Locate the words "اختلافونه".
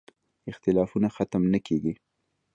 0.51-1.07